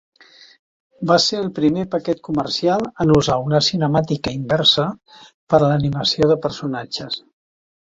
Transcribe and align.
Va 1.11 1.17
ser 1.25 1.37
el 1.41 1.51
primer 1.59 1.83
paquet 1.97 2.23
comercial 2.29 2.87
en 3.07 3.15
usar 3.19 3.37
una 3.45 3.63
cinemàtica 3.69 4.37
inversa 4.41 4.91
per 5.33 5.61
a 5.63 5.65
l'animació 5.71 6.35
de 6.37 6.45
personatges. 6.51 7.25